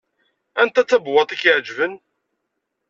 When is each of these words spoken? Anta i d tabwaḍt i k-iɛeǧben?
Anta 0.61 0.81
i 0.83 0.83
d 0.85 0.87
tabwaḍt 0.89 1.35
i 1.35 1.37
k-iɛeǧben? 1.41 1.93